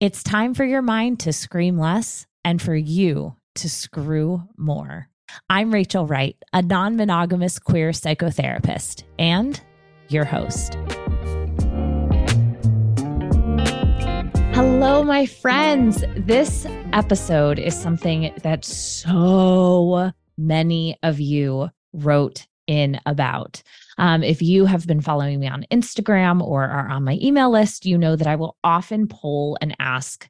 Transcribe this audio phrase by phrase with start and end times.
[0.00, 5.08] It's time for your mind to scream less and for you to screw more.
[5.48, 9.60] I'm Rachel Wright, a non monogamous queer psychotherapist and
[10.08, 10.74] your host.
[14.52, 16.04] Hello, my friends.
[16.16, 23.62] This episode is something that so many of you wrote in about.
[23.98, 27.86] Um, if you have been following me on Instagram or are on my email list,
[27.86, 30.28] you know that I will often poll and ask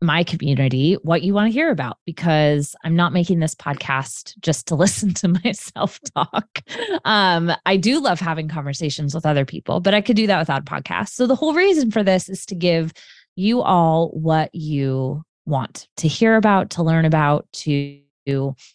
[0.00, 4.68] my community what you want to hear about because I'm not making this podcast just
[4.68, 6.60] to listen to myself talk.
[7.04, 10.62] Um, I do love having conversations with other people, but I could do that without
[10.62, 11.10] a podcast.
[11.10, 12.92] So the whole reason for this is to give
[13.36, 18.00] you all what you want to hear about, to learn about, to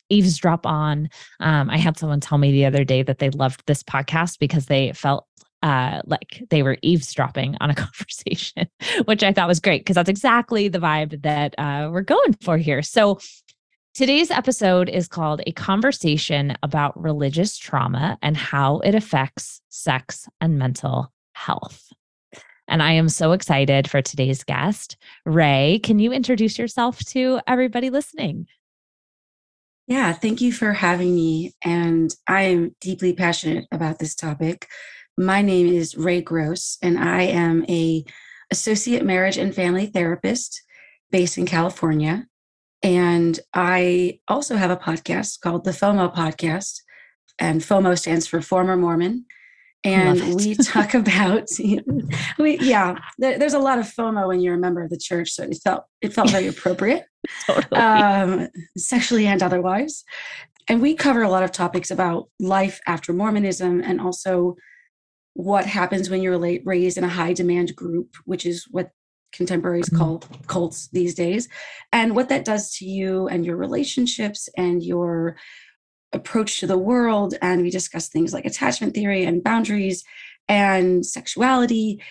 [0.09, 1.09] eavesdrop on.
[1.39, 4.67] Um, I had someone tell me the other day that they loved this podcast because
[4.67, 5.25] they felt
[5.61, 8.67] uh, like they were eavesdropping on a conversation,
[9.06, 12.58] which I thought was great because that's exactly the vibe that uh, we're going for
[12.58, 12.81] here.
[12.81, 13.19] So,
[13.94, 20.58] today's episode is called A Conversation About Religious Trauma and How It Affects Sex and
[20.58, 21.91] Mental Health.
[22.69, 24.95] And I am so excited for today's guest.
[25.25, 28.47] Rae, can you introduce yourself to everybody listening?
[29.89, 31.55] Yeah, thank you for having me.
[31.63, 34.67] And I am deeply passionate about this topic.
[35.17, 38.05] My name is Rae Gross, and I am a
[38.51, 40.61] associate marriage and family therapist
[41.09, 42.27] based in California.
[42.83, 46.81] And I also have a podcast called the FOMO Podcast,
[47.39, 49.25] and FOMO stands for Former Mormon
[49.84, 51.50] and we talk about
[52.38, 55.44] we yeah there's a lot of fomo when you're a member of the church so
[55.44, 57.06] it felt it felt very appropriate
[57.47, 57.81] totally.
[57.81, 58.47] um,
[58.78, 60.03] sexually and otherwise
[60.67, 64.56] and we cover a lot of topics about life after mormonism and also
[65.34, 68.91] what happens when you're raised in a high demand group which is what
[69.31, 69.97] contemporaries mm-hmm.
[69.97, 71.47] call cults these days
[71.94, 75.35] and what that does to you and your relationships and your
[76.14, 80.03] approach to the world and we discuss things like attachment theory and boundaries
[80.47, 82.02] and sexuality.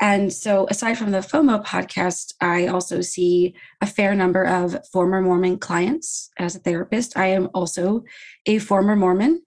[0.00, 5.20] And so aside from the fomo podcast i also see a fair number of former
[5.20, 7.16] mormon clients as a therapist.
[7.16, 8.04] I am also
[8.46, 9.42] a former mormon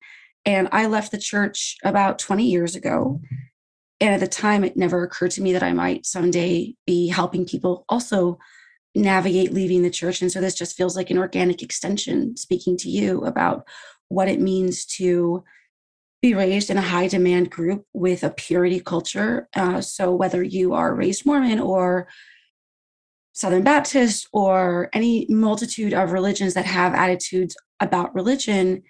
[0.45, 3.19] and i left the church about 20 years ago.
[3.99, 7.45] And at the time it never occurred to me that i might someday be helping
[7.45, 7.85] people.
[7.89, 8.37] Also
[8.95, 10.21] navigate leaving the church.
[10.21, 13.67] And so this just feels like an organic extension speaking to you about
[14.09, 15.43] what it means to
[16.21, 19.49] be raised in a high demand group with a purity culture.
[19.55, 22.07] Uh, so whether you are raised Mormon or
[23.33, 28.83] Southern Baptist or any multitude of religions that have attitudes about religion,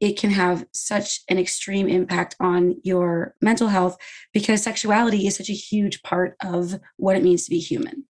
[0.00, 3.98] it can have such an extreme impact on your mental health
[4.32, 8.04] because sexuality is such a huge part of what it means to be human.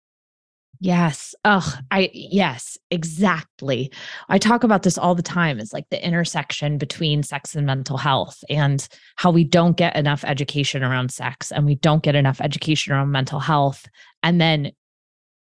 [0.82, 1.32] Yes.
[1.44, 3.92] Oh, I, yes, exactly.
[4.28, 5.60] I talk about this all the time.
[5.60, 10.24] It's like the intersection between sex and mental health and how we don't get enough
[10.24, 13.86] education around sex and we don't get enough education around mental health.
[14.24, 14.72] And then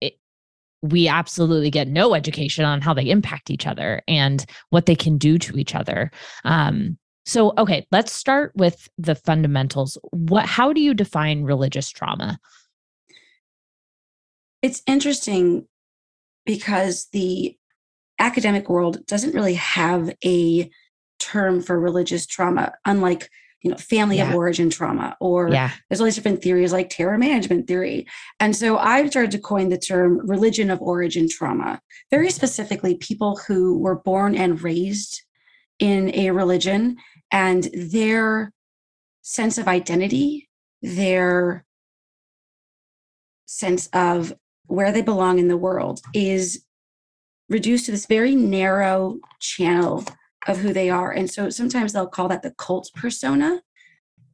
[0.01, 0.15] it,
[0.83, 5.19] we absolutely get no education on how they impact each other and what they can
[5.19, 6.11] do to each other.
[6.45, 9.99] Um, so, okay, let's start with the fundamentals.
[10.11, 12.41] What, how do you define religious trauma?
[14.63, 15.67] It's interesting
[16.45, 17.57] because the
[18.19, 20.71] academic world doesn't really have a
[21.19, 23.31] term for religious trauma, unlike
[23.63, 24.29] you know family yeah.
[24.29, 25.73] of origin trauma or yeah.
[25.89, 28.07] there's all these different theories like terror management theory
[28.39, 31.81] and so i've started to coin the term religion of origin trauma
[32.11, 32.35] very mm-hmm.
[32.35, 35.23] specifically people who were born and raised
[35.79, 36.97] in a religion
[37.33, 38.53] and their
[39.23, 40.49] sense of identity
[40.83, 41.65] their
[43.47, 44.33] sense of
[44.69, 46.65] where they belong in the world is
[47.49, 50.05] reduced to this very narrow channel
[50.47, 51.11] of who they are.
[51.11, 53.63] And so sometimes they'll call that the cult persona.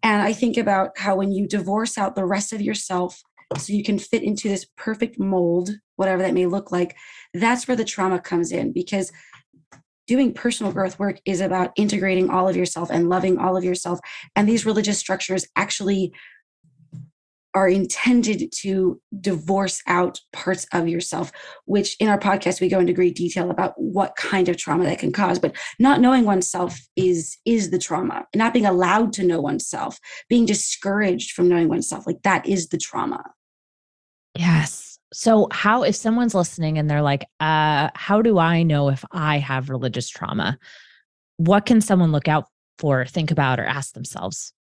[0.02, 3.22] And I think about how when you divorce out the rest of yourself
[3.56, 6.96] so you can fit into this perfect mold, whatever that may look like,
[7.32, 9.12] that's where the trauma comes in because
[10.06, 13.98] doing personal growth work is about integrating all of yourself and loving all of yourself.
[14.36, 16.12] And these religious structures actually
[17.54, 21.30] are intended to divorce out parts of yourself,
[21.66, 24.98] which in our podcast we go into great detail about what kind of trauma that
[24.98, 25.38] can cause.
[25.38, 28.26] But not knowing oneself is is the trauma.
[28.34, 29.98] Not being allowed to know oneself,
[30.28, 33.22] being discouraged from knowing oneself, like that is the trauma.
[34.36, 34.98] Yes.
[35.12, 39.38] So how if someone's listening and they're like, uh, how do I know if I
[39.38, 40.58] have religious trauma?
[41.36, 42.46] What can someone look out
[42.78, 44.52] for, think about, or ask themselves?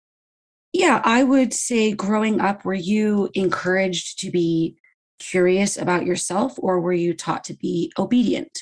[0.73, 4.75] Yeah, I would say growing up, were you encouraged to be
[5.19, 8.59] curious about yourself or were you taught to be obedient?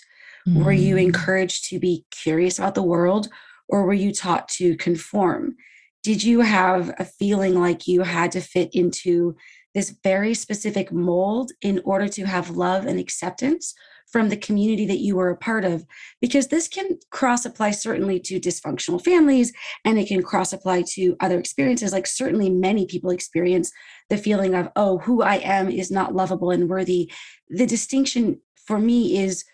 [0.48, 0.64] Mm.
[0.64, 1.04] Were you mm.
[1.04, 3.30] encouraged to be curious about the world
[3.70, 5.56] or were you taught to conform?
[6.04, 9.36] Did you have a feeling like you had to fit into
[9.74, 13.74] this very specific mold in order to have love and acceptance?
[14.12, 15.86] From the community that you were a part of
[16.20, 19.54] because this can cross apply certainly to dysfunctional families
[19.86, 21.94] and it can cross apply to other experiences.
[21.94, 23.72] Like certainly many people experience
[24.10, 27.12] the feeling of oh who i am is not lovable and worthy.
[27.50, 29.46] The distinction for me is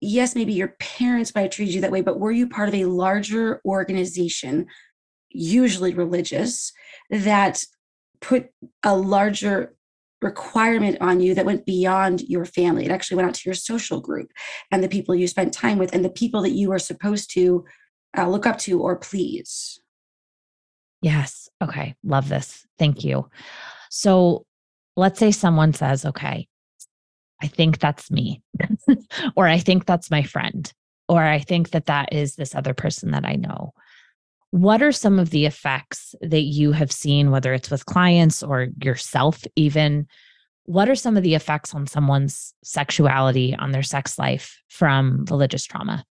[0.00, 2.74] yes maybe your parents might have treated you that way but were you part of
[2.74, 4.66] a larger organization
[5.30, 6.72] usually religious
[7.10, 7.64] that
[8.20, 8.48] put
[8.82, 9.74] a larger
[10.20, 12.84] requirement on you that went beyond your family.
[12.84, 14.32] It actually went out to your social group
[14.70, 17.64] and the people you spent time with and the people that you were supposed to
[18.16, 19.80] uh, look up to or please.
[21.02, 21.48] Yes.
[21.62, 21.94] Okay.
[22.02, 22.66] Love this.
[22.78, 23.28] Thank you.
[23.90, 24.44] So
[24.96, 26.48] let's say someone says, okay,
[27.40, 28.42] I think that's me,
[29.36, 30.70] or I think that's my friend,
[31.08, 33.72] or I think that that is this other person that I know.
[34.50, 38.68] What are some of the effects that you have seen, whether it's with clients or
[38.82, 40.06] yourself, even?
[40.64, 45.64] What are some of the effects on someone's sexuality, on their sex life from religious
[45.64, 46.04] trauma?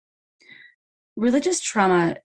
[1.17, 2.17] Religious trauma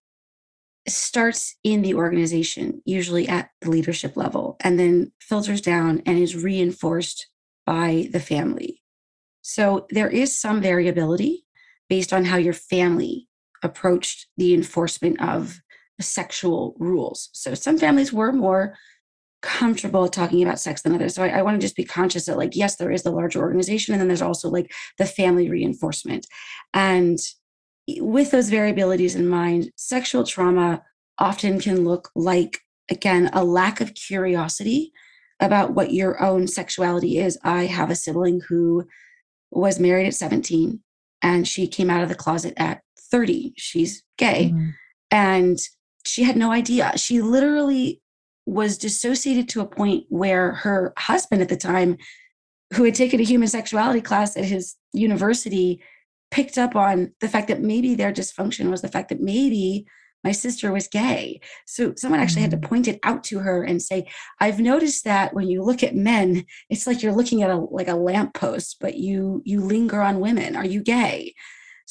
[0.88, 6.36] starts in the organization, usually at the leadership level, and then filters down and is
[6.36, 7.28] reinforced
[7.66, 8.82] by the family.
[9.42, 11.46] So there is some variability
[11.90, 13.28] based on how your family
[13.64, 15.62] approached the enforcement of
[16.02, 17.30] sexual rules.
[17.34, 18.78] So some families were more
[19.42, 21.16] comfortable talking about sex than others.
[21.16, 23.40] So I, I want to just be conscious that, like, yes, there is the larger
[23.40, 26.28] organization, and then there's also like the family reinforcement.
[26.74, 27.20] And
[27.88, 30.84] with those variabilities in mind, sexual trauma
[31.18, 32.60] often can look like,
[32.90, 34.92] again, a lack of curiosity
[35.40, 37.38] about what your own sexuality is.
[37.44, 38.88] I have a sibling who
[39.50, 40.80] was married at 17
[41.22, 42.82] and she came out of the closet at
[43.12, 43.54] 30.
[43.58, 44.52] She's gay.
[44.54, 44.70] Mm-hmm.
[45.10, 45.60] And
[46.06, 46.98] she had no idea.
[46.98, 48.02] She literally
[48.46, 51.98] was dissociated to a point where her husband at the time,
[52.74, 55.82] who had taken a human sexuality class at his university,
[56.32, 59.86] picked up on the fact that maybe their dysfunction was the fact that maybe
[60.24, 61.42] my sister was gay.
[61.66, 62.64] So someone actually had to mm.
[62.64, 64.08] point it out to her and say,
[64.40, 67.88] I've noticed that when you look at men, it's like you're looking at a like
[67.88, 70.56] a lamppost, but you you linger on women.
[70.56, 71.34] Are you gay?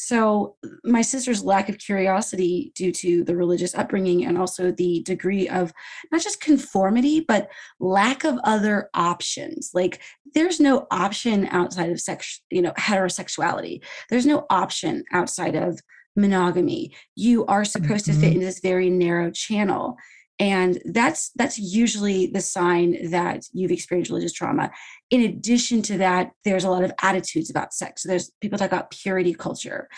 [0.03, 5.47] So, my sister's lack of curiosity due to the religious upbringing and also the degree
[5.47, 5.75] of
[6.11, 7.51] not just conformity, but
[7.81, 9.73] lack of other options.
[9.75, 10.01] Like,
[10.33, 13.85] there's no option outside of sex, you know, heterosexuality.
[14.09, 15.79] There's no option outside of
[16.17, 16.95] monogamy.
[17.15, 18.15] You are supposed mm-hmm.
[18.15, 18.41] to fit mm-hmm.
[18.41, 19.99] in this very narrow channel
[20.41, 24.71] and that's that's usually the sign that you've experienced religious trauma.
[25.11, 28.03] In addition to that there's a lot of attitudes about sex.
[28.03, 29.89] So there's people talk about purity culture.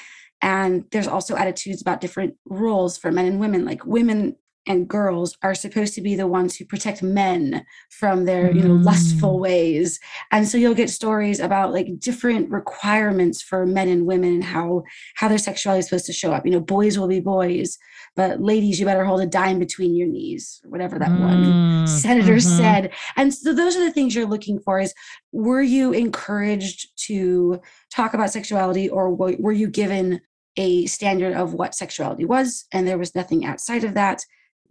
[0.45, 3.65] And there's also attitudes about different roles for men and women.
[3.65, 4.35] Like women
[4.67, 8.77] and girls are supposed to be the ones who protect men from their you know
[8.77, 8.85] mm.
[8.85, 9.99] lustful ways
[10.31, 14.83] and so you'll get stories about like different requirements for men and women and how
[15.17, 17.77] how their sexuality is supposed to show up you know boys will be boys
[18.15, 21.21] but ladies you better hold a dime between your knees whatever that mm.
[21.21, 22.57] one senator mm-hmm.
[22.59, 24.95] said and so those are the things you're looking for is
[25.33, 30.21] were you encouraged to talk about sexuality or were you given
[30.57, 34.23] a standard of what sexuality was and there was nothing outside of that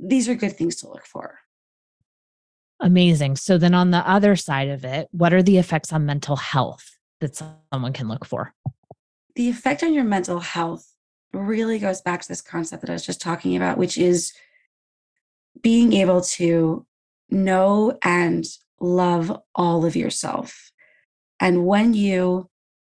[0.01, 1.39] these are good things to look for.
[2.79, 3.35] Amazing.
[3.35, 6.97] So then on the other side of it, what are the effects on mental health
[7.19, 7.35] that
[7.71, 8.53] someone can look for?
[9.35, 10.91] The effect on your mental health
[11.31, 14.33] really goes back to this concept that I was just talking about, which is
[15.61, 16.85] being able to
[17.29, 18.45] know and
[18.79, 20.71] love all of yourself.
[21.39, 22.49] And when you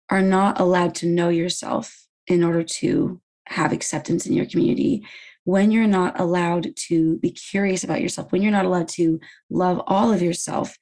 [0.10, 5.06] are not allowed to know yourself in order to have acceptance in your community,
[5.46, 9.20] when you're not allowed to be curious about yourself, when you're not allowed to
[9.50, 10.78] love all of yourself,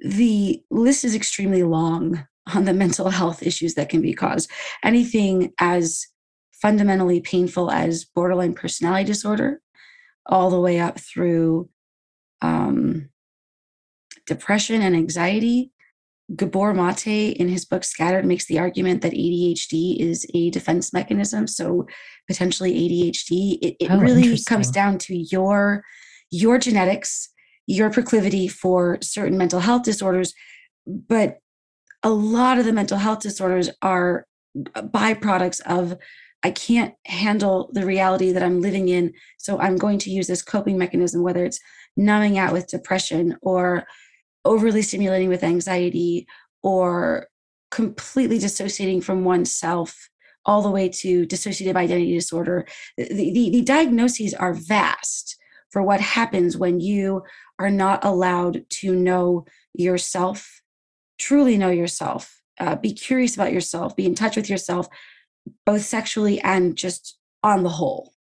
[0.00, 4.50] the list is extremely long on the mental health issues that can be caused.
[4.84, 6.06] Anything as
[6.62, 9.60] fundamentally painful as borderline personality disorder,
[10.26, 11.68] all the way up through
[12.42, 13.08] um,
[14.26, 15.72] depression and anxiety.
[16.34, 21.46] Gabor Mate, in his book Scattered, makes the argument that ADHD is a defense mechanism.
[21.46, 21.86] So
[22.26, 25.84] potentially ADHD, it, it oh, really comes down to your
[26.32, 27.28] your genetics,
[27.66, 30.34] your proclivity for certain mental health disorders.
[30.86, 31.38] But
[32.02, 35.96] a lot of the mental health disorders are byproducts of
[36.42, 39.12] I can't handle the reality that I'm living in.
[39.38, 41.60] So I'm going to use this coping mechanism, whether it's
[41.96, 43.84] numbing out with depression or
[44.46, 46.26] overly stimulating with anxiety
[46.62, 47.28] or
[47.70, 50.08] completely dissociating from oneself
[50.44, 52.64] all the way to dissociative identity disorder.
[52.96, 55.36] The, the, the, diagnoses are vast
[55.70, 57.22] for what happens when you
[57.58, 60.62] are not allowed to know yourself,
[61.18, 64.88] truly know yourself, uh, be curious about yourself, be in touch with yourself,
[65.64, 68.12] both sexually and just on the whole.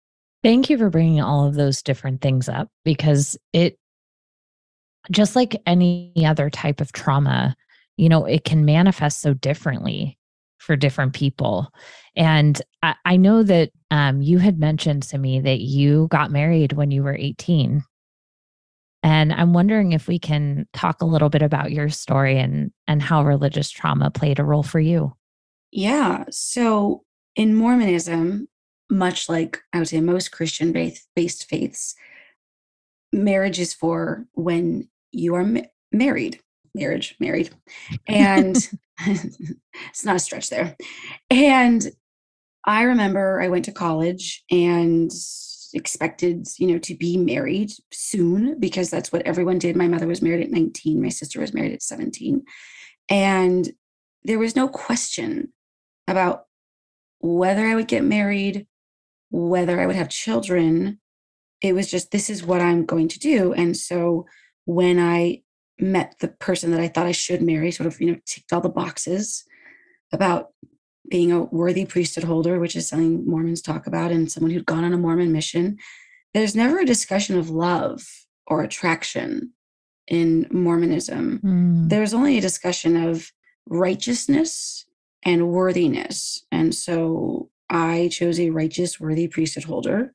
[0.44, 3.78] Thank you for bringing all of those different things up because it,
[5.12, 7.56] just like any other type of trauma,
[7.98, 10.18] you know, it can manifest so differently
[10.58, 11.72] for different people.
[12.16, 16.74] And I, I know that um, you had mentioned to me that you got married
[16.74, 17.84] when you were 18.
[19.04, 23.04] And I'm wondering if we can talk a little bit about your story and and
[23.04, 25.14] how religious trauma played a role for you.
[25.72, 26.26] Yeah.
[26.32, 27.04] So
[27.36, 28.48] in Mormonism,
[28.90, 31.96] much like I would say most Christian based faiths,
[33.14, 36.40] marriage is for when you are ma- married,
[36.74, 37.52] marriage, married.
[38.08, 38.56] And
[39.06, 40.76] it's not a stretch there.
[41.30, 41.86] And
[42.66, 45.12] I remember I went to college and
[45.74, 49.76] expected, you know, to be married soon because that's what everyone did.
[49.76, 52.44] My mother was married at 19, my sister was married at 17.
[53.10, 53.72] And
[54.24, 55.54] there was no question
[56.08, 56.46] about
[57.20, 58.68] whether I would get married,
[59.30, 61.00] whether I would have children.
[61.62, 63.54] It was just, this is what I'm going to do.
[63.54, 64.26] And so
[64.66, 65.42] when I
[65.80, 68.62] met the person that I thought I should marry, sort of, you know, ticked all
[68.62, 69.44] the boxes
[70.12, 70.50] about
[71.10, 74.84] being a worthy priesthood holder, which is something Mormons talk about, and someone who'd gone
[74.84, 75.78] on a Mormon mission.
[76.34, 78.04] There's never a discussion of love
[78.48, 79.54] or attraction
[80.08, 81.40] in Mormonism.
[81.44, 81.90] Mm.
[81.90, 83.32] There's only a discussion of
[83.68, 84.86] righteousness
[85.24, 86.46] and worthiness.
[86.52, 90.14] And so I chose a righteous, worthy priesthood holder.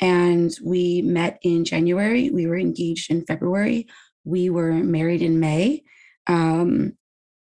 [0.00, 2.30] And we met in January.
[2.30, 3.86] We were engaged in February.
[4.24, 5.82] We were married in May.
[6.26, 6.92] Um,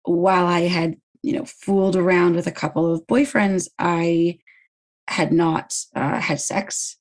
[0.04, 4.40] while I had, you know, fooled around with a couple of boyfriends, I
[5.08, 6.98] had not uh, had sex,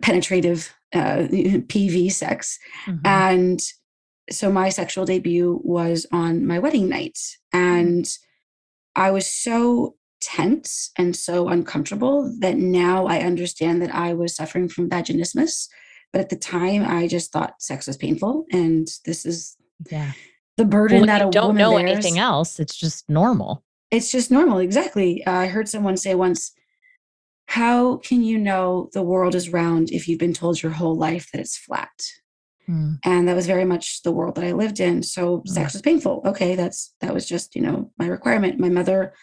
[0.00, 2.58] penetrative uh, PV sex.
[2.86, 3.06] Mm-hmm.
[3.06, 3.60] And
[4.30, 7.18] so my sexual debut was on my wedding night.
[7.52, 8.06] And
[8.94, 14.68] I was so tense and so uncomfortable that now I understand that I was suffering
[14.68, 15.68] from vaginismus.
[16.12, 19.56] But at the time, I just thought sex was painful, and this is
[19.90, 20.12] yeah
[20.56, 21.90] the burden well, that a woman don't know bears.
[21.90, 22.60] anything else.
[22.60, 23.64] It's just normal.
[23.90, 25.24] It's just normal, exactly.
[25.26, 26.52] Uh, I heard someone say once,
[27.46, 31.30] "How can you know the world is round if you've been told your whole life
[31.32, 31.90] that it's flat?"
[32.66, 32.94] Hmm.
[33.04, 35.02] And that was very much the world that I lived in.
[35.02, 36.22] So sex was painful.
[36.24, 38.60] Okay, that's that was just, you know, my requirement.
[38.60, 39.14] My mother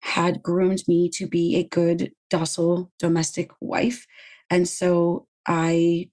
[0.00, 4.06] had groomed me to be a good, docile domestic wife.
[4.50, 6.10] And so I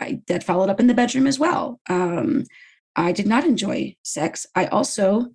[0.00, 1.80] I that followed up in the bedroom as well.
[1.88, 2.44] Um,
[2.96, 4.46] I did not enjoy sex.
[4.54, 5.28] I also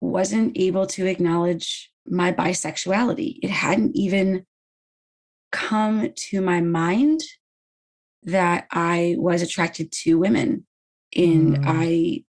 [0.00, 3.38] wasn't able to acknowledge my bisexuality.
[3.42, 4.46] It hadn't even
[5.50, 7.20] come to my mind
[8.22, 10.66] that I was attracted to women.
[11.16, 11.64] And mm.
[11.66, 12.24] I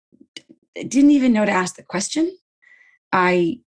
[0.88, 2.36] didn't even know to ask the question.
[3.12, 3.60] I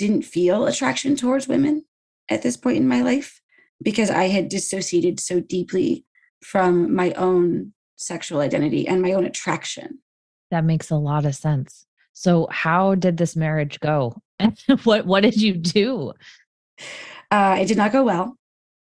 [0.00, 1.84] didn't feel attraction towards women
[2.30, 3.40] at this point in my life
[3.82, 6.06] because I had dissociated so deeply
[6.42, 9.98] from my own sexual identity and my own attraction.
[10.50, 11.86] That makes a lot of sense.
[12.14, 14.16] So how did this marriage go?
[14.84, 16.12] what what did you do?
[17.30, 18.36] Uh, it did not go well.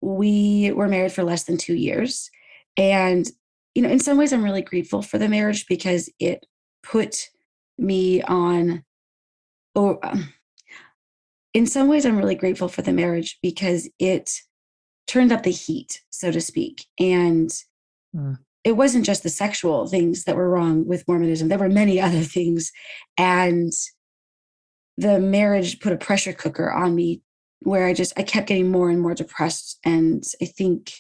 [0.03, 2.31] We were married for less than two years.
[2.77, 3.27] And,
[3.75, 6.45] you know, in some ways, I'm really grateful for the marriage because it
[6.83, 7.31] put
[7.79, 8.85] me on,
[9.75, 10.33] or um,
[11.57, 14.31] in some ways, I'm really grateful for the marriage because it
[15.07, 16.85] turned up the heat, so to speak.
[17.01, 17.49] And
[18.15, 18.37] mm.
[18.63, 22.21] it wasn't just the sexual things that were wrong with Mormonism, there were many other
[22.21, 22.73] things.
[23.17, 23.73] And
[24.99, 27.23] the marriage put a pressure cooker on me
[27.61, 30.93] where I just I kept getting more and more depressed and I think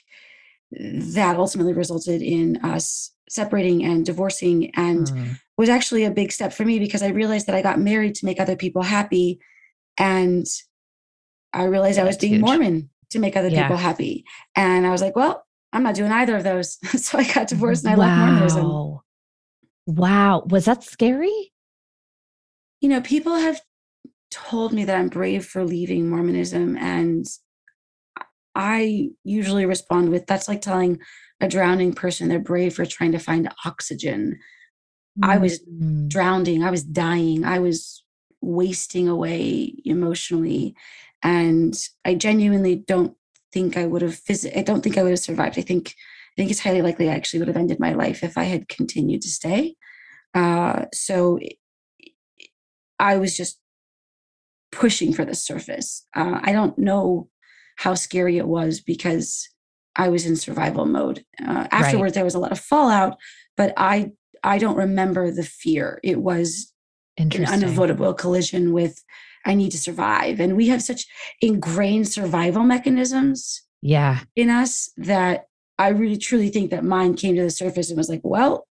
[0.72, 5.38] that ultimately resulted in us separating and divorcing and mm.
[5.58, 8.24] was actually a big step for me because I realized that I got married to
[8.24, 9.38] make other people happy
[9.98, 10.46] and
[11.52, 12.42] I realized That's I was being huge.
[12.42, 13.62] Mormon to make other yeah.
[13.62, 14.24] people happy.
[14.54, 16.78] And I was like, well, I'm not doing either of those.
[17.02, 18.06] so I got divorced and I wow.
[18.06, 18.98] left Mormonism.
[19.86, 20.44] Wow.
[20.48, 21.52] Was that scary?
[22.80, 23.60] You know, people have
[24.30, 26.76] told me that I'm brave for leaving Mormonism.
[26.76, 27.26] And
[28.54, 30.98] I usually respond with that's like telling
[31.40, 34.38] a drowning person they're brave for trying to find oxygen.
[35.18, 35.30] Mm-hmm.
[35.30, 36.08] I was mm.
[36.08, 38.02] drowning, I was dying, I was
[38.46, 40.74] wasting away emotionally.
[41.22, 43.16] And I genuinely don't
[43.52, 45.58] think I would have phys- I don't think I would have survived.
[45.58, 48.36] I think I think it's highly likely I actually would have ended my life if
[48.36, 49.74] I had continued to stay.
[50.34, 51.38] Uh, so
[52.98, 53.58] I was just
[54.70, 56.06] pushing for the surface.
[56.14, 57.28] Uh, I don't know
[57.76, 59.48] how scary it was because
[59.96, 61.24] I was in survival mode.
[61.40, 62.14] Uh, afterwards, right.
[62.14, 63.16] there was a lot of fallout,
[63.56, 64.12] but I
[64.42, 65.98] I don't remember the fear.
[66.04, 66.72] It was
[67.16, 69.02] an unavoidable collision with
[69.44, 71.06] I need to survive, and we have such
[71.40, 73.62] ingrained survival mechanisms.
[73.82, 75.46] Yeah, in us that
[75.78, 78.66] I really truly think that mine came to the surface and was like, well,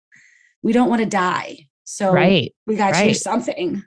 [0.63, 2.53] we don't want to die, so right.
[2.67, 3.05] we got to right.
[3.07, 3.85] change something.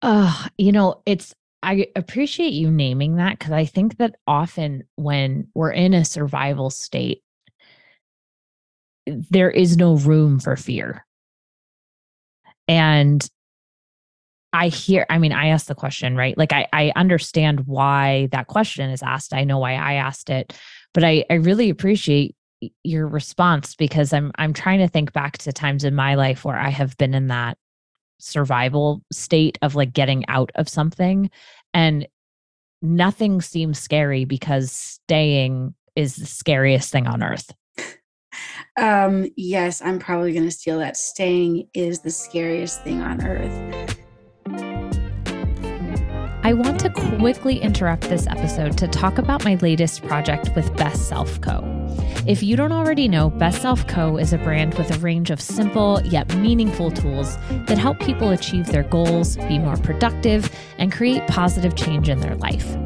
[0.00, 5.48] Oh, you know, it's I appreciate you naming that because I think that often when
[5.54, 7.22] we're in a survival state,
[9.06, 11.04] there is no room for fear.
[12.68, 13.26] And
[14.52, 16.36] I hear, I mean, I asked the question, right?
[16.38, 19.34] Like I, I understand why that question is asked.
[19.34, 20.58] I know why I asked it,
[20.94, 22.34] but I, I really appreciate
[22.82, 26.58] your response because I'm I'm trying to think back to times in my life where
[26.58, 27.56] I have been in that
[28.18, 31.30] survival state of like getting out of something
[31.72, 32.08] and
[32.82, 37.52] nothing seems scary because staying is the scariest thing on earth
[38.78, 43.98] um yes i'm probably going to steal that staying is the scariest thing on earth
[46.48, 51.06] I want to quickly interrupt this episode to talk about my latest project with Best
[51.06, 51.62] Self Co.
[52.26, 54.16] If you don't already know, Best Self Co.
[54.16, 58.68] is a brand with a range of simple yet meaningful tools that help people achieve
[58.68, 62.78] their goals, be more productive, and create positive change in their life.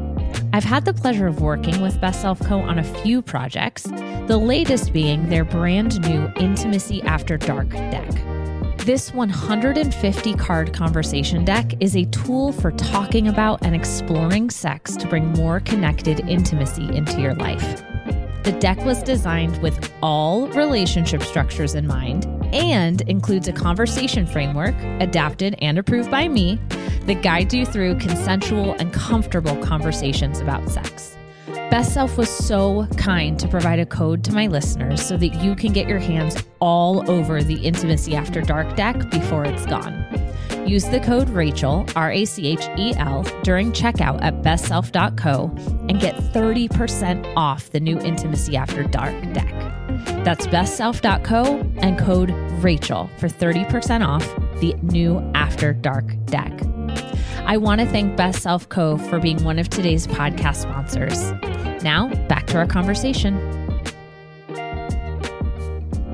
[0.55, 2.59] I've had the pleasure of working with Best Self Co.
[2.59, 3.85] on a few projects,
[4.27, 8.07] the latest being their brand new Intimacy After Dark deck.
[8.77, 15.07] This 150 card conversation deck is a tool for talking about and exploring sex to
[15.07, 17.83] bring more connected intimacy into your life.
[18.43, 24.75] The deck was designed with all relationship structures in mind and includes a conversation framework
[24.99, 26.59] adapted and approved by me
[27.05, 31.17] that guides you through consensual and comfortable conversations about sex.
[31.73, 35.55] Best Self was so kind to provide a code to my listeners so that you
[35.55, 40.05] can get your hands all over the Intimacy After Dark deck before it's gone.
[40.67, 45.51] Use the code Rachel, R A C H E L, during checkout at bestself.co
[45.89, 49.51] and get 30% off the new Intimacy After Dark deck.
[50.23, 52.31] That's bestself.co and code
[52.63, 54.25] Rachel for 30% off
[54.59, 56.53] the new After Dark deck.
[57.45, 58.97] I want to thank Best Self Co.
[58.97, 61.33] for being one of today's podcast sponsors.
[61.83, 63.37] Now, back to our conversation.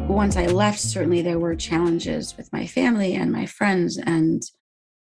[0.08, 4.00] Once I left, certainly there were challenges with my family and my friends.
[4.00, 4.42] And,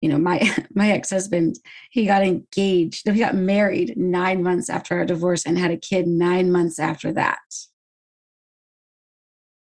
[0.03, 1.57] you know, my my ex-husband,
[1.91, 3.09] he got engaged.
[3.09, 7.15] He got married nine months after our divorce and had a kid nine months after
[7.15, 7.39] that.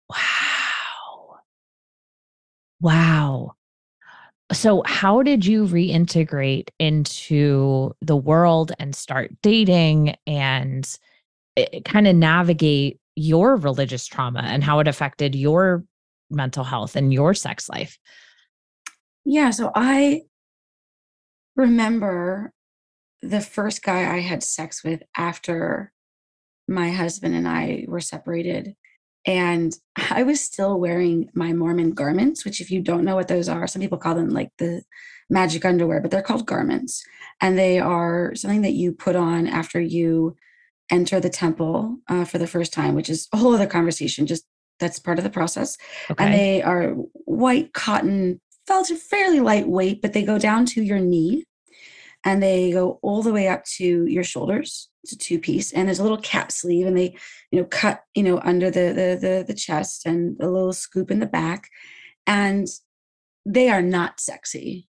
[0.07, 1.39] Wow.
[2.79, 3.55] Wow
[4.51, 10.97] so how did you reintegrate into the world and start dating and
[11.57, 15.83] eh, kind of navigate your religious trauma and how it affected your
[16.29, 17.97] mental health and your sex life?
[19.23, 20.21] Yeah so i
[21.55, 22.53] remember
[23.21, 25.91] the first guy i had sex with after
[26.67, 28.75] my husband and i were separated
[29.25, 29.75] and
[30.11, 33.67] I was still wearing my Mormon garments, which, if you don't know what those are,
[33.67, 34.83] some people call them like the
[35.29, 37.03] magic underwear, but they're called garments.
[37.41, 40.35] And they are something that you put on after you
[40.91, 44.27] enter the temple uh, for the first time, which is a whole other conversation.
[44.27, 44.45] Just
[44.79, 45.77] that's part of the process.
[46.11, 46.23] Okay.
[46.23, 46.91] And they are
[47.25, 51.45] white cotton, felt fairly lightweight, but they go down to your knee
[52.25, 55.87] and they go all the way up to your shoulders it's a two piece and
[55.87, 57.15] there's a little cap sleeve and they
[57.51, 61.11] you know cut you know under the the the, the chest and a little scoop
[61.11, 61.69] in the back
[62.27, 62.67] and
[63.45, 64.87] they are not sexy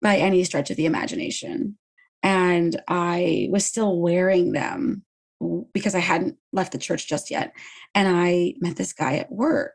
[0.00, 1.76] by any stretch of the imagination.
[2.22, 5.04] And i was still wearing them
[5.74, 7.52] because i hadn't left the church just yet
[7.94, 9.74] and i met this guy at work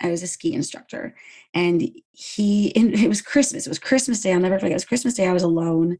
[0.00, 1.14] I was a ski instructor,
[1.54, 2.68] and he.
[2.68, 3.66] it was Christmas.
[3.66, 4.32] It was Christmas Day.
[4.32, 4.72] I'll never forget.
[4.72, 5.26] It was Christmas Day.
[5.26, 5.98] I was alone,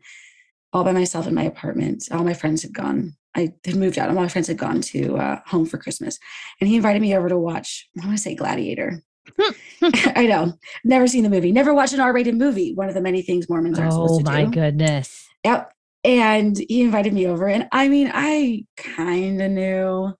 [0.72, 2.08] all by myself in my apartment.
[2.10, 3.16] All my friends had gone.
[3.36, 6.18] I had moved out, and all my friends had gone to uh, home for Christmas.
[6.60, 7.88] And he invited me over to watch.
[8.00, 9.02] I want to say Gladiator.
[9.82, 10.54] I know.
[10.84, 11.52] Never seen the movie.
[11.52, 12.74] Never watched an R-rated movie.
[12.74, 14.30] One of the many things Mormons are oh supposed to do.
[14.30, 15.26] Oh my goodness.
[15.44, 15.72] Yep.
[16.04, 17.48] And he invited me over.
[17.48, 20.12] And I mean, I kind of knew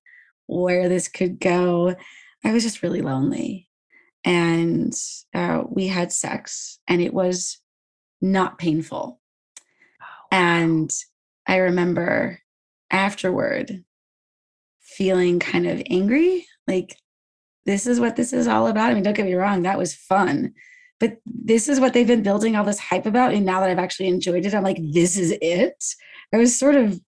[0.47, 1.95] where this could go.
[2.45, 3.69] I was just really lonely.
[4.25, 4.95] And
[5.35, 7.61] uh, we had sex, and it was
[8.21, 9.21] not painful.
[10.01, 10.91] Oh, And
[11.47, 12.41] I remember
[12.91, 13.85] afterward
[14.81, 16.97] feeling kind of angry like,
[17.67, 18.91] this is what this is all about.
[18.91, 20.55] I mean, don't get me wrong, that was fun.
[21.01, 23.35] But this is what they've been building all this hype about.
[23.35, 25.85] And now that I've actually enjoyed it, I'm like, this is it.
[26.33, 27.01] I was sort of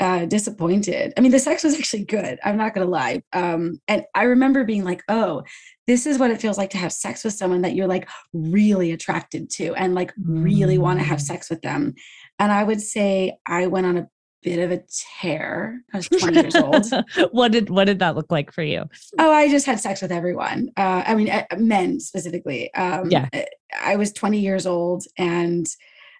[0.00, 1.12] uh, disappointed.
[1.16, 2.38] I mean, the sex was actually good.
[2.44, 3.22] I'm not going to lie.
[3.32, 5.42] Um, and I remember being like, oh,
[5.86, 8.92] this is what it feels like to have sex with someone that you're like really
[8.92, 11.22] attracted to and like really want to have Mm.
[11.22, 11.94] sex with them.
[12.38, 14.06] And I would say I went on a
[14.44, 14.80] bit of a
[15.20, 15.80] tear.
[15.92, 16.86] I was 20 years old.
[17.32, 18.84] what did what did that look like for you?
[19.18, 20.68] Oh, I just had sex with everyone.
[20.76, 22.72] Uh, I mean, uh, men specifically.
[22.74, 23.28] Um, Yeah.
[23.32, 23.40] uh,
[23.82, 25.66] I was 20 years old and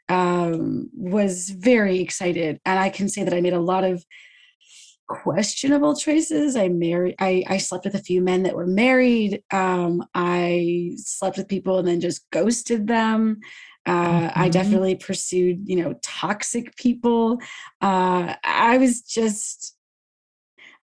[0.08, 2.60] um, was very excited.
[2.64, 4.04] And I can say that I made a lot of
[5.08, 6.54] questionable choices.
[6.54, 9.42] I married, I, I slept with a few men that were married.
[9.50, 13.40] Um, I slept with people and then just ghosted them.
[13.86, 14.52] Uh, I Mhm.
[14.52, 17.38] definitely pursued, you know, toxic people.
[17.80, 19.77] Uh, I was just,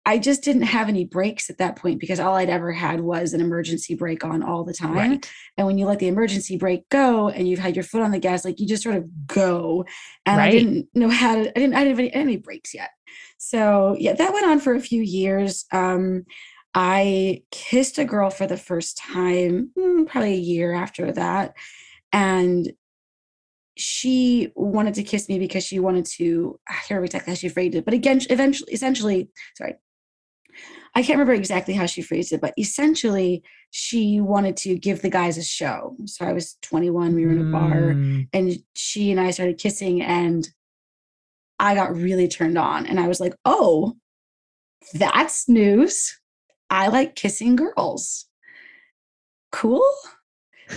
[0.06, 3.32] I just didn't have any breaks at that point because all I'd ever had was
[3.32, 4.92] an emergency brake on all the time.
[4.92, 5.30] Right.
[5.56, 8.18] And when you let the emergency brake go and you've had your foot on the
[8.18, 9.86] gas, like you just sort of go.
[10.26, 12.90] And I didn't know how to, I didn't, I didn't have any, any breaks yet.
[13.38, 15.64] So yeah, that went on for a few years.
[15.72, 16.24] Um,
[16.74, 21.54] I kissed a girl for the first time, mm, probably a year after that.
[22.12, 22.72] And
[23.76, 27.48] she wanted to kiss me because she wanted to, I can't remember exactly how she
[27.48, 29.74] phrased it, but again, eventually, essentially, sorry,
[30.94, 35.10] I can't remember exactly how she phrased it, but essentially, she wanted to give the
[35.10, 35.96] guys a show.
[36.06, 38.28] So I was 21, we were in a bar, Mm.
[38.32, 40.48] and she and I started kissing, and
[41.58, 42.86] I got really turned on.
[42.86, 43.96] And I was like, oh,
[44.92, 46.18] that's news.
[46.70, 48.26] I like kissing girls.
[49.52, 49.84] Cool.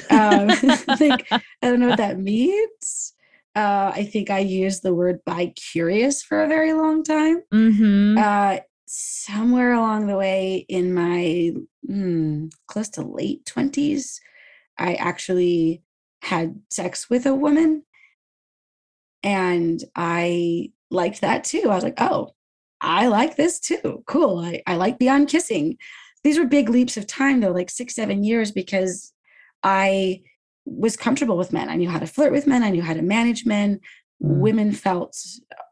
[0.10, 0.48] Um,
[1.00, 3.14] like, I don't know what that means.
[3.56, 8.18] Uh, I think I used the word bi curious for a very long time Mhm.
[8.20, 11.52] uh somewhere along the way in my
[11.90, 14.20] mm, close to late 20s
[14.78, 15.84] i actually
[16.24, 17.84] had sex with a woman.
[19.24, 21.64] And i liked that too.
[21.66, 22.32] I was like oh
[22.82, 24.04] i like this too.
[24.08, 24.40] Cool.
[24.40, 25.78] I, I like beyond kissing.
[26.24, 29.14] These were big leaps of time though like six seven years because
[29.64, 30.22] i
[30.66, 31.70] was comfortable with men.
[31.70, 32.64] I knew how to flirt with men.
[32.64, 33.80] I knew how to manage men.
[34.24, 34.40] Mm.
[34.40, 35.16] women felt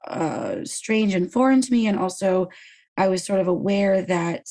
[0.08, 1.88] uh, strange and foreign to me.
[1.88, 2.50] And also,
[2.98, 4.48] I was sort of aware that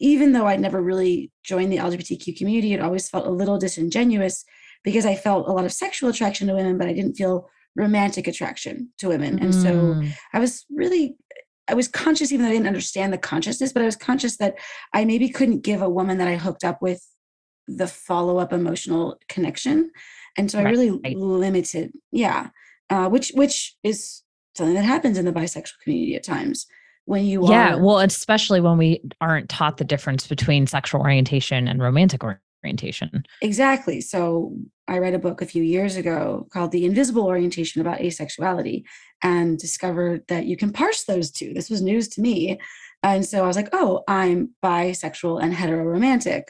[0.00, 4.44] even though I'd never really joined the LGBTQ community, it always felt a little disingenuous
[4.84, 8.26] because I felt a lot of sexual attraction to women, but I didn't feel romantic
[8.28, 9.38] attraction to women.
[9.40, 10.12] And so Mm.
[10.32, 11.16] I was really,
[11.68, 14.54] I was conscious, even though I didn't understand the consciousness, but I was conscious that
[14.94, 17.04] I maybe couldn't give a woman that I hooked up with
[17.66, 19.90] the follow up emotional connection.
[20.36, 20.70] And so I Right.
[20.70, 22.50] really limited, yeah,
[22.88, 24.22] uh, which which is
[24.56, 26.66] something that happens in the bisexual community at times
[27.08, 31.66] when you yeah, are well, especially when we aren't taught the difference between sexual orientation
[31.66, 33.24] and romantic orientation.
[33.40, 34.02] Exactly.
[34.02, 34.54] So
[34.88, 38.82] I read a book a few years ago called The Invisible Orientation about Asexuality
[39.22, 41.54] and discovered that you can parse those two.
[41.54, 42.60] This was news to me.
[43.02, 46.42] And so I was like, oh, I'm bisexual and heteroromantic.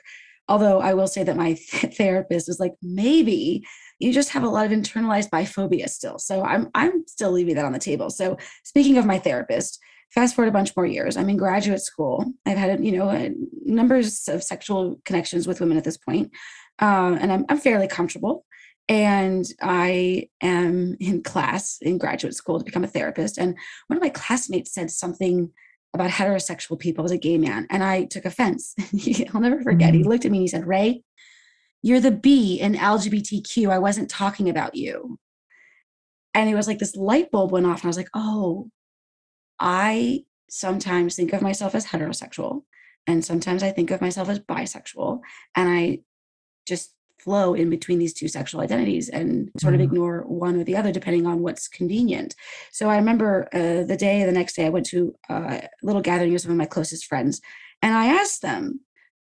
[0.49, 1.55] Although I will say that my
[1.95, 3.65] therapist was like, maybe
[4.01, 6.19] you just have a lot of internalized biphobia still.
[6.19, 8.11] So I'm I'm still leaving that on the table.
[8.11, 9.79] So speaking of my therapist,
[10.11, 11.17] fast forward a bunch more years.
[11.17, 12.25] I'm in graduate school.
[12.47, 13.31] I've had you know uh,
[13.65, 16.31] numbers of sexual connections with women at this point,
[16.79, 18.45] um, and I'm I'm fairly comfortable.
[18.91, 23.37] And I am in class in graduate school to become a therapist.
[23.37, 23.55] And
[23.89, 25.51] one of my classmates said something
[25.93, 28.75] about heterosexual people as a gay man, and I took offense.
[29.35, 29.93] I'll never forget.
[29.95, 30.07] He Mm.
[30.07, 31.03] looked at me and he said, "Rae,
[31.83, 33.71] you're the B in LGBTQ.
[33.71, 35.19] I wasn't talking about you."
[36.35, 38.71] And it was like this light bulb went off, and I was like, "Oh,
[39.61, 42.63] I sometimes think of myself as heterosexual,
[43.07, 45.21] and sometimes I think of myself as bisexual,
[45.57, 46.01] and I
[46.67, 49.85] just flow in between these two sexual identities and sort of Mm.
[49.85, 52.37] ignore one or the other depending on what's convenient.
[52.71, 56.01] So I remember uh, the day, the next day, I went to uh, a little
[56.03, 57.41] gathering with some of my closest friends,
[57.83, 58.81] and I asked them,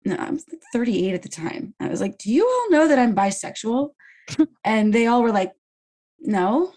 [0.05, 0.39] no, I'm
[0.73, 1.75] 38 at the time.
[1.81, 3.91] I was like, "Do you all know that I'm bisexual?"
[4.65, 5.53] and they all were like,
[6.21, 6.73] "No."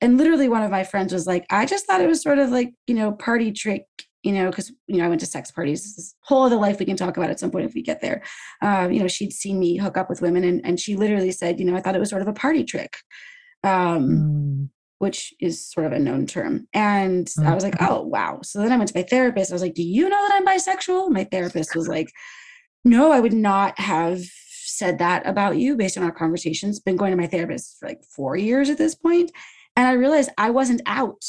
[0.00, 2.50] And literally, one of my friends was like, "I just thought it was sort of
[2.50, 3.86] like you know party trick
[4.22, 5.96] you know, because you know I went to sex parties.
[5.96, 8.22] This whole other life we can talk about at some point if we get there.
[8.60, 11.58] Um, you know, she'd seen me hook up with women, and and she literally said,
[11.58, 12.96] you know, I thought it was sort of a party trick,
[13.62, 14.68] um, mm.
[14.98, 16.66] which is sort of a known term.
[16.74, 17.46] And mm.
[17.46, 18.40] I was like, oh wow.
[18.42, 19.52] So then I went to my therapist.
[19.52, 21.10] I was like, do you know that I'm bisexual?
[21.10, 22.10] My therapist was like,
[22.84, 26.80] no, I would not have said that about you based on our conversations.
[26.80, 29.30] Been going to my therapist for like four years at this point,
[29.78, 31.24] and I realized I wasn't out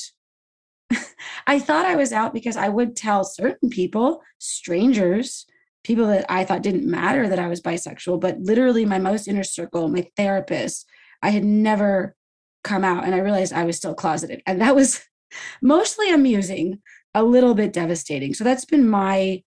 [1.47, 5.45] I thought I was out because I would tell certain people, strangers,
[5.83, 9.43] people that I thought didn't matter that I was bisexual, but literally my most inner
[9.43, 10.87] circle, my therapist,
[11.21, 12.15] I had never
[12.63, 14.41] come out and I realized I was still closeted.
[14.45, 15.01] And that was
[15.61, 16.81] mostly amusing,
[17.13, 18.33] a little bit devastating.
[18.33, 19.43] So that's been my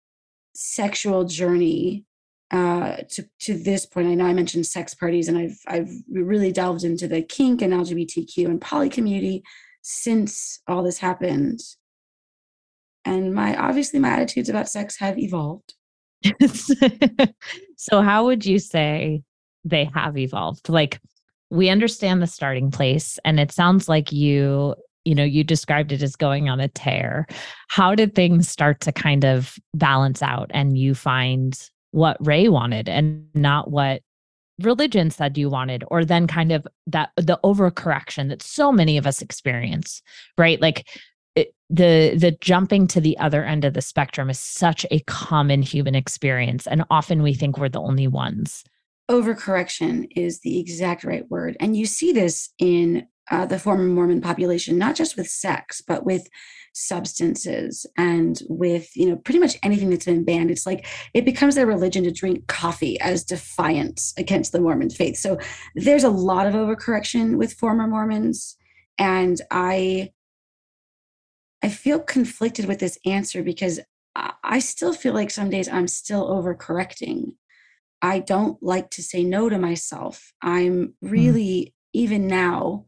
[0.53, 2.05] sexual journey
[2.51, 4.07] uh, to to this point.
[4.07, 7.73] I know I mentioned sex parties, and I've I've really delved into the kink and
[7.73, 9.43] LGBTQ and poly community
[9.81, 11.59] since all this happened.
[13.05, 15.73] And my obviously my attitudes about sex have evolved.
[17.77, 19.23] so how would you say
[19.63, 20.69] they have evolved?
[20.69, 20.99] Like
[21.49, 26.03] we understand the starting place and it sounds like you you know you described it
[26.03, 27.25] as going on a tear
[27.69, 32.89] how did things start to kind of balance out and you find what Rae wanted
[32.89, 34.01] and not what
[34.59, 39.07] religion said you wanted or then kind of that the overcorrection that so many of
[39.07, 40.01] us experience
[40.37, 40.61] right?
[40.61, 40.87] Like
[41.35, 45.61] it, the the jumping to the other end of the spectrum is such a common
[45.61, 48.63] human experience and often we think we're the only ones.
[49.09, 54.21] Overcorrection is the exact right word and you see this in uh, the former mormon
[54.21, 56.27] population not just with sex but with
[56.73, 61.55] substances and with you know pretty much anything that's been banned it's like it becomes
[61.55, 65.37] their religion to drink coffee as defiance against the mormon faith so
[65.75, 68.55] there's a lot of overcorrection with former mormons
[68.97, 70.09] and i
[71.61, 73.81] i feel conflicted with this answer because
[74.43, 77.35] i still feel like some days i'm still overcorrecting
[78.01, 81.09] i don't like to say no to myself i'm hmm.
[81.09, 81.71] really mm.
[81.91, 82.85] even now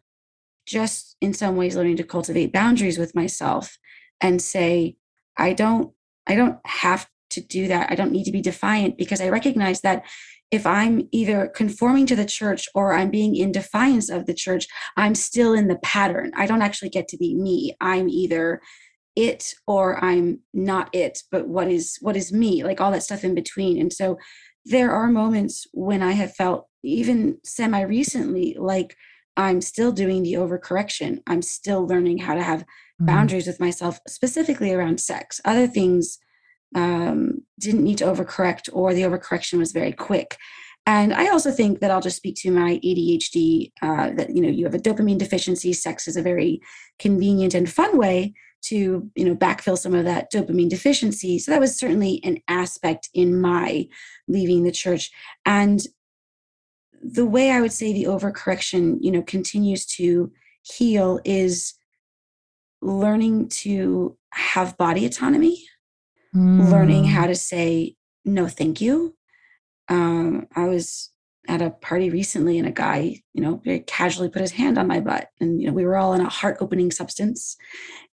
[0.65, 3.77] just in some ways learning to cultivate boundaries with myself
[4.21, 4.95] and say
[5.37, 5.91] i don't
[6.27, 7.91] i don't have to do that.
[7.91, 10.03] I don't need to be defiant because i recognize that
[10.51, 14.67] if i'm either conforming to the church or i'm being in defiance of the church
[14.97, 16.31] i'm still in the pattern.
[16.35, 17.75] I don't actually get to be me.
[17.81, 18.61] I'm either
[19.15, 23.23] it or i'm not it but what is what is me like all that stuff
[23.23, 23.79] in between.
[23.79, 24.17] And so
[24.65, 28.95] there are moments when i have felt even semi recently like
[29.35, 31.19] I'm still doing the overcorrection.
[31.27, 33.05] I'm still learning how to have mm-hmm.
[33.05, 35.41] boundaries with myself, specifically around sex.
[35.45, 36.19] Other things
[36.75, 40.37] um, didn't need to overcorrect, or the overcorrection was very quick.
[40.85, 43.71] And I also think that I'll just speak to my ADHD.
[43.81, 45.71] Uh, that you know, you have a dopamine deficiency.
[45.73, 46.61] Sex is a very
[46.99, 51.39] convenient and fun way to you know backfill some of that dopamine deficiency.
[51.39, 53.87] So that was certainly an aspect in my
[54.27, 55.09] leaving the church.
[55.45, 55.81] And
[57.03, 61.73] the way I would say the overcorrection, you know, continues to heal is
[62.81, 65.63] learning to have body autonomy,
[66.35, 66.69] mm.
[66.69, 69.15] learning how to say no, thank you.
[69.89, 71.11] Um, I was
[71.49, 74.87] at a party recently and a guy, you know, very casually put his hand on
[74.87, 75.27] my butt.
[75.41, 77.57] And, you know, we were all in a heart opening substance.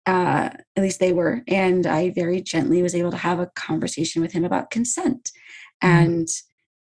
[0.08, 1.43] Uh, at least they were.
[1.47, 5.32] And I very gently was able to have a conversation with him about consent.
[5.84, 5.89] Mm.
[5.89, 6.28] And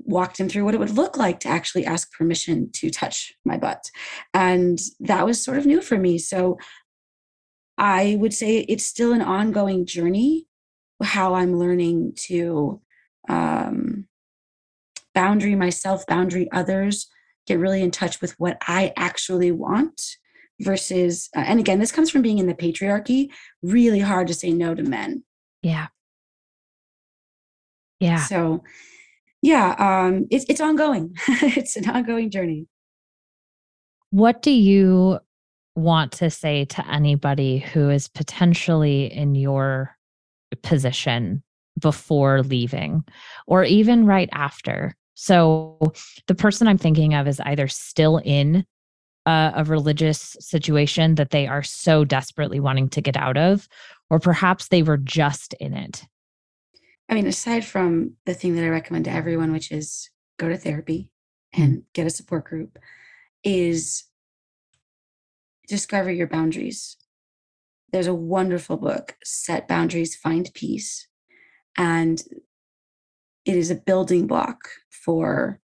[0.01, 3.57] walked him through what it would look like to actually ask permission to touch my
[3.57, 3.91] butt.
[4.33, 6.19] And that was sort of new for me.
[6.19, 6.59] So
[7.77, 10.47] I would say it's still an ongoing journey
[11.03, 12.81] how I'm learning to
[13.29, 14.07] um,
[15.15, 17.09] boundary myself, boundary others,
[17.47, 20.01] get really in touch with what I actually want
[20.61, 23.31] versus, uh, and again, this comes from being in the patriarchy,
[23.63, 25.23] really hard to say no to men.
[25.63, 25.89] Yeah.
[28.01, 28.25] Yeah.
[28.25, 28.63] So
[29.43, 31.15] yeah, um, it's it's ongoing.
[31.29, 32.67] it's an ongoing journey.
[34.11, 35.21] What do you
[35.77, 39.97] want to say to anybody who is potentially in your
[40.63, 41.43] position
[41.79, 43.05] before leaving
[43.47, 44.97] or even right after?
[45.15, 45.79] So,
[46.27, 48.65] the person I'm thinking of is either still in
[49.27, 53.69] a, a religious situation that they are so desperately wanting to get out of,
[54.11, 56.07] or perhaps they were just in it
[57.09, 60.57] I mean, aside from the thing that I recommend to everyone, which is go to
[60.57, 61.11] therapy
[61.55, 62.79] and get a support group,
[63.43, 64.05] is
[65.67, 66.97] discover your boundaries.
[67.93, 71.09] There's a wonderful book, Set Boundaries, Find Peace.
[71.77, 72.23] And
[73.47, 75.61] it is a building block for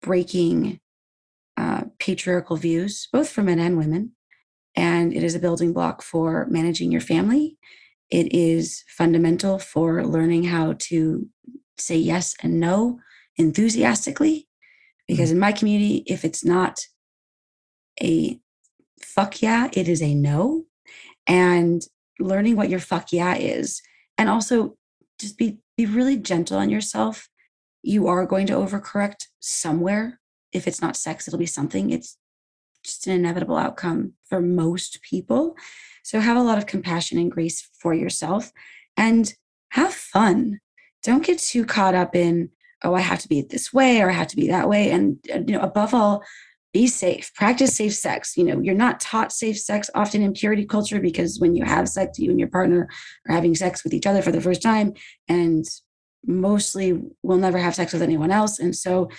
[0.00, 0.80] breaking
[1.58, 4.12] uh, patriarchal views, both for men and women.
[4.74, 7.58] And it is a building block for managing your family
[8.10, 11.28] It is fundamental for learning how to
[11.76, 13.00] say yes and no
[13.36, 14.48] enthusiastically.
[15.06, 15.36] Because mm-hmm.
[15.36, 16.80] in my community, if it's not
[18.02, 18.38] a
[19.00, 20.64] fuck yeah, it is a no.
[21.26, 21.82] And
[22.18, 23.80] learning what your fuck yeah is.
[24.16, 24.76] And also
[25.18, 27.28] just be be really gentle on yourself.
[27.82, 30.20] You are going to overcorrect somewhere.
[30.52, 31.90] If it's not sex, it'll be something.
[31.90, 32.16] It's
[32.84, 35.54] just an inevitable outcome for most people.
[36.08, 38.50] So have a lot of compassion and grace for yourself
[38.96, 39.30] and
[39.72, 40.58] have fun.
[41.02, 42.48] Don't get too caught up in,
[42.82, 44.90] oh, I have to be this way or I have to be that way.
[44.90, 46.24] And, you know, above all,
[46.72, 47.30] be safe.
[47.34, 48.38] Practice safe sex.
[48.38, 51.90] You know you're not taught safe sex often in purity culture because when you have
[51.90, 52.88] sex you and your partner
[53.28, 54.94] are having sex with each other for the first time
[55.28, 55.66] and
[56.26, 58.58] mostly will never have sex with anyone else.
[58.58, 59.10] And so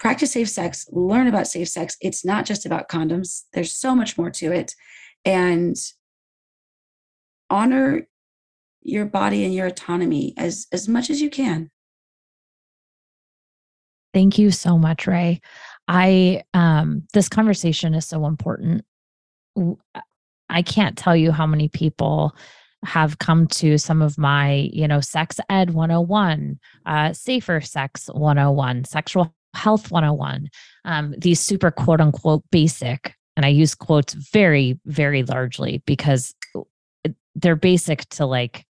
[0.00, 0.88] practice safe sex.
[0.90, 1.96] Learn about safe sex.
[2.00, 3.42] It's not just about condoms.
[3.52, 4.74] There's so much more to it.
[5.24, 5.76] And
[7.50, 8.06] honor
[8.82, 11.70] your body and your autonomy as as much as you can
[14.12, 15.40] thank you so much Rae
[15.88, 18.84] I um this conversation is so important.
[20.48, 22.34] I can't tell you how many people
[22.84, 28.84] have come to some of my, you know, sex ed 101, uh, safer sex 101,
[28.84, 30.48] sexual health 101,
[30.84, 36.34] um, these super quote unquote basic, and I use quotes very, very largely because
[37.34, 38.64] they're basic to like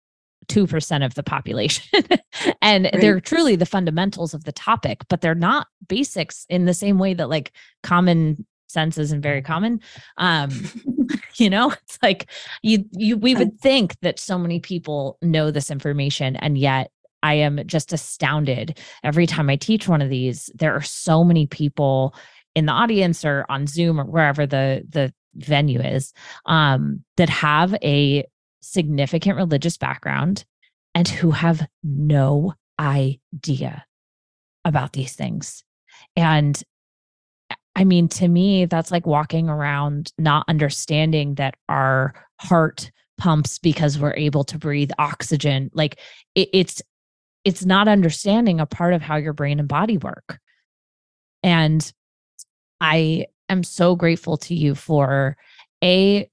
[0.46, 2.04] 2% of the population.
[2.62, 3.00] and right.
[3.00, 7.14] they're truly the fundamentals of the topic, but they're not basics in the same way
[7.14, 9.80] that like common sense isn't very common.
[10.16, 10.50] Um,
[11.36, 12.30] you know, it's like
[12.62, 16.90] you you we would think that so many people know this information and yet
[17.22, 20.50] I am just astounded every time I teach one of these.
[20.54, 22.14] There are so many people
[22.54, 26.12] in the audience or on Zoom or wherever the the venue is
[26.46, 28.24] um, that have a
[28.62, 30.44] significant religious background
[30.94, 33.84] and who have no idea
[34.64, 35.64] about these things.
[36.16, 36.60] And
[37.74, 43.98] I mean, to me, that's like walking around not understanding that our heart pumps because
[43.98, 45.70] we're able to breathe oxygen.
[45.74, 45.98] Like
[46.34, 46.82] it, it's
[47.44, 50.38] it's not understanding a part of how your brain and body work.
[51.42, 51.92] And
[52.80, 55.36] I am so grateful to you for
[55.82, 56.28] a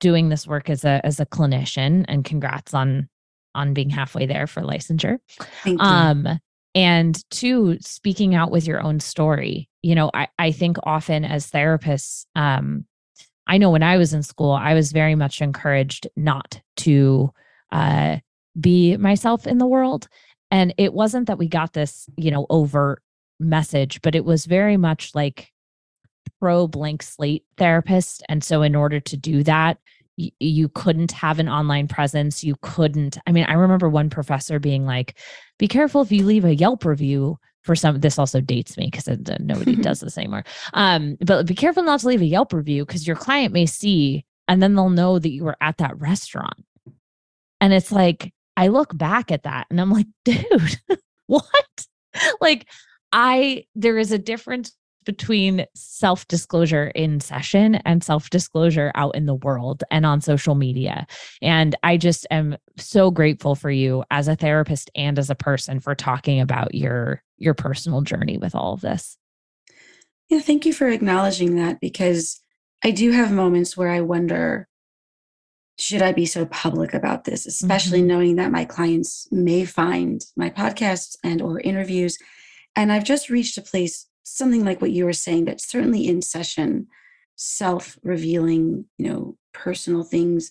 [0.00, 3.08] doing this work as a as a clinician and congrats on
[3.54, 5.18] on being halfway there for licensure.
[5.62, 5.86] Thank you.
[5.86, 6.40] um
[6.74, 9.68] and two speaking out with your own story.
[9.82, 12.84] You know i i think often as therapists um
[13.46, 17.32] i know when i was in school i was very much encouraged not to
[17.72, 18.16] uh
[18.58, 20.08] be myself in the world.
[20.50, 23.02] And it wasn't that we got this you know overt
[23.38, 25.52] message but it was very much like
[26.40, 28.22] pro blank slate therapist.
[28.28, 29.78] And so, in order to do that,
[30.18, 32.44] y- you couldn't have an online presence.
[32.44, 33.18] You couldn't.
[33.26, 35.18] I mean, I remember one professor being like,
[35.58, 39.08] be careful if you leave a Yelp review for some this also dates me because
[39.40, 43.06] nobody does this anymore um but be careful not to leave a yelp review because
[43.06, 46.64] your client may see and then they'll know that you were at that restaurant
[47.60, 50.80] and it's like i look back at that and i'm like dude
[51.26, 51.86] what
[52.40, 52.66] like
[53.12, 54.72] i there is a difference
[55.06, 60.54] between self disclosure in session and self disclosure out in the world and on social
[60.54, 61.06] media.
[61.40, 65.80] And I just am so grateful for you as a therapist and as a person
[65.80, 69.16] for talking about your your personal journey with all of this.
[70.28, 72.40] Yeah, thank you for acknowledging that because
[72.84, 74.68] I do have moments where I wonder
[75.78, 78.08] should I be so public about this, especially mm-hmm.
[78.08, 82.18] knowing that my clients may find my podcasts and or interviews
[82.76, 86.20] and I've just reached a place something like what you were saying that certainly in
[86.20, 86.88] session,
[87.36, 90.50] self revealing, you know, personal things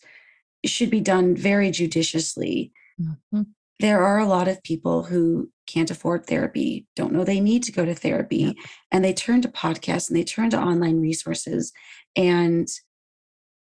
[0.65, 2.71] should be done very judiciously.
[2.99, 3.41] Mm-hmm.
[3.81, 7.73] There are a lot of people who can't afford therapy, don't know they need to
[7.73, 8.63] go to therapy, yeah.
[8.91, 11.73] and they turn to podcasts and they turn to online resources.
[12.15, 12.69] And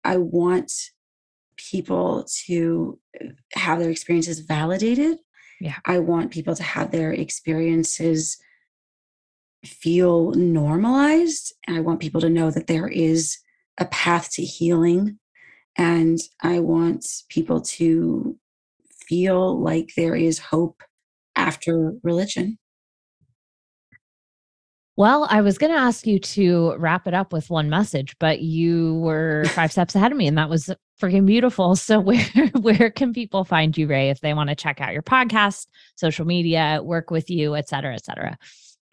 [0.05, 0.71] I want
[1.57, 2.97] people to
[3.53, 5.17] have their experiences validated.
[5.59, 5.75] Yeah.
[5.85, 8.37] I want people to have their experiences
[9.65, 11.53] feel normalized.
[11.67, 13.37] And I want people to know that there is
[13.77, 15.19] a path to healing.
[15.77, 18.37] And I want people to
[19.07, 20.83] feel like there is hope
[21.35, 22.57] after religion.
[24.99, 28.41] Well, I was going to ask you to wrap it up with one message, but
[28.41, 30.69] you were five steps ahead of me, and that was
[31.01, 31.75] freaking beautiful.
[31.77, 32.25] So, where
[32.59, 36.25] where can people find you, Rae, if they want to check out your podcast, social
[36.25, 38.37] media, work with you, et cetera, et cetera?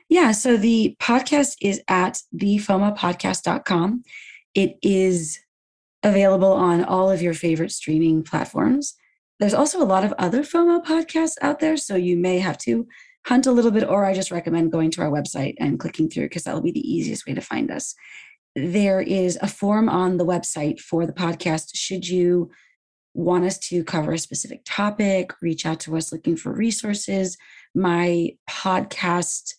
[0.09, 4.02] Yeah, so the podcast is at thefomopodcast.com.
[4.54, 5.40] It is
[6.02, 8.94] available on all of your favorite streaming platforms.
[9.38, 11.76] there's also a lot of other FOMO podcasts out there.
[11.76, 12.86] So you may have to
[13.26, 16.26] hunt a little bit, or I just recommend going to our website and clicking through
[16.26, 17.94] because that'll be the easiest way to find us.
[18.54, 21.70] There is a form on the website for the podcast.
[21.74, 22.50] Should you
[23.12, 27.36] want us to cover a specific topic, reach out to us looking for resources.
[27.74, 29.54] My podcast,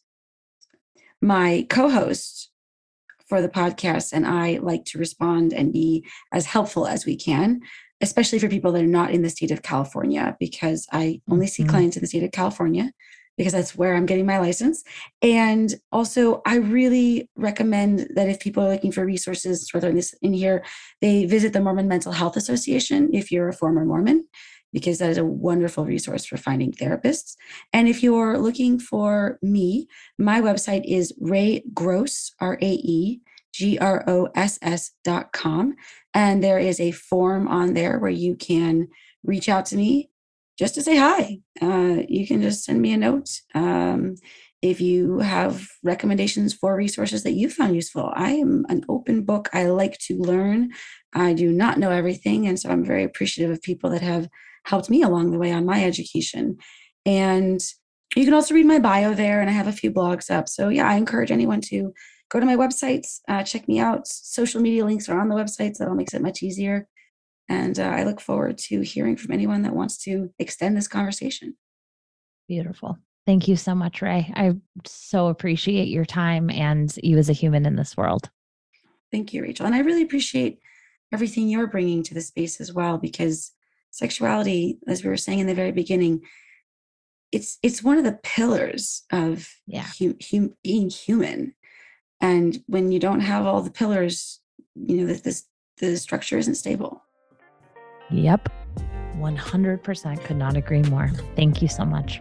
[1.22, 2.52] my co host
[3.28, 7.62] for the podcast, and I like to respond and be as helpful as we can
[8.02, 11.64] especially for people that are not in the state of California, because I only see
[11.64, 11.72] mm-hmm.
[11.72, 12.92] clients in the state of California
[13.38, 14.84] because that's where I'm getting my license.
[15.22, 20.16] And also, I really recommend that if people are looking for resources, whether in this
[20.24, 20.66] in here,
[21.02, 24.28] they visit the Mormon Mental Health Association if you're a former Mormon,
[24.74, 27.36] because that is a wonderful resource for finding therapists.
[27.74, 29.88] And if you're looking for me,
[30.18, 33.22] my website is Rae Gross, R A E
[33.54, 35.76] G R O S S dot com.
[36.14, 38.88] And there is a form on there where you can
[39.24, 40.10] reach out to me
[40.58, 41.40] just to say hi.
[41.62, 43.30] Uh, you can just send me a note.
[43.54, 44.16] Um,
[44.62, 49.50] if you have recommendations for resources that you found useful, I am an open book.
[49.54, 50.72] I like to learn.
[51.14, 52.48] I do not know everything.
[52.48, 54.28] And so I'm very appreciative of people that have
[54.68, 56.58] helped me along the way on my education.
[57.06, 57.60] And
[58.16, 60.48] you can also read my bio there, and I have a few blogs up.
[60.48, 61.94] So, yeah, I encourage anyone to
[62.30, 64.08] go to my websites, uh, check me out.
[64.08, 65.76] Social media links are on the websites.
[65.76, 66.88] So that all makes it much easier.
[67.50, 71.56] And uh, I look forward to hearing from anyone that wants to extend this conversation.
[72.50, 72.98] Beautiful.
[73.26, 74.32] Thank you so much, Rae.
[74.36, 74.54] I
[74.86, 78.30] so appreciate your time and you as a human in this world.
[79.12, 79.66] Thank you, Rachel.
[79.66, 80.60] And I really appreciate
[81.14, 83.54] everything you're bringing to the space as well, because
[83.92, 86.22] sexuality, as we were saying in the very beginning,
[87.32, 89.86] it's it's one of the pillars of yeah.
[90.00, 91.54] Hum, being human.
[92.22, 94.40] And when you don't have all the pillars
[94.86, 95.46] you know that this
[95.78, 97.04] the structure isn't stable.
[98.10, 98.50] Yep.
[99.18, 101.12] 100% could not agree more.
[101.36, 102.20] Thank you so much.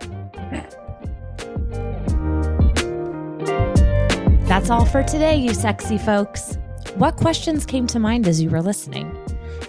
[4.46, 6.58] That's all for today you sexy folks.
[6.96, 9.14] What questions came to mind as you were listening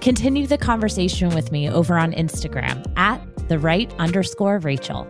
[0.02, 5.08] continue the conversation with me over on instagram at the wright underscore rachel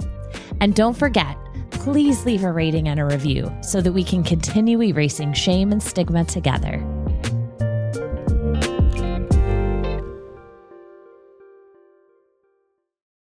[0.59, 1.37] and don't forget
[1.71, 5.81] please leave a rating and a review so that we can continue erasing shame and
[5.81, 6.96] stigma together.